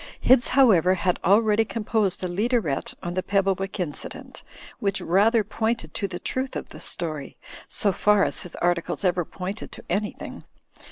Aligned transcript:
Hibbs 0.19 0.47
However 0.47 0.95
had 0.95 1.19
already 1.23 1.63
composed 1.63 2.23
a 2.23 2.27
leaderette 2.27 2.95
on 3.03 3.13
the 3.13 3.21
Pebblewick 3.21 3.79
incident, 3.79 4.41
which 4.79 4.99
rather 4.99 5.43
pointed 5.43 5.93
to 5.93 6.07
the 6.07 6.17
truth 6.17 6.55
of 6.55 6.69
the 6.69 6.79
story, 6.79 7.37
so 7.69 7.91
far 7.91 8.23
as 8.25 8.41
his 8.41 8.55
articles 8.55 9.05
ever 9.05 9.23
pointed 9.25 9.71
to 9.73 9.83
any 9.91 10.13
thing. 10.13 10.43